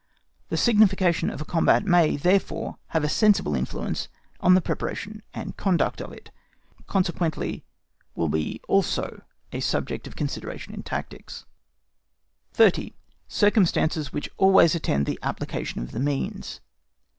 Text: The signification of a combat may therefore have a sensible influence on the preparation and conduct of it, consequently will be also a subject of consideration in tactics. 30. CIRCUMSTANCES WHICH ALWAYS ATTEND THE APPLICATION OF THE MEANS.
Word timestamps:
The 0.49 0.57
signification 0.57 1.29
of 1.29 1.41
a 1.41 1.45
combat 1.45 1.85
may 1.85 2.17
therefore 2.17 2.77
have 2.87 3.03
a 3.03 3.07
sensible 3.07 3.53
influence 3.53 4.07
on 4.39 4.55
the 4.55 4.59
preparation 4.59 5.21
and 5.31 5.55
conduct 5.55 6.01
of 6.01 6.11
it, 6.11 6.31
consequently 6.87 7.63
will 8.15 8.27
be 8.27 8.61
also 8.67 9.21
a 9.53 9.59
subject 9.59 10.07
of 10.07 10.15
consideration 10.15 10.73
in 10.73 10.81
tactics. 10.81 11.45
30. 12.53 12.95
CIRCUMSTANCES 13.27 14.11
WHICH 14.11 14.31
ALWAYS 14.37 14.73
ATTEND 14.73 15.05
THE 15.05 15.19
APPLICATION 15.21 15.83
OF 15.83 15.91
THE 15.91 15.99
MEANS. 15.99 16.61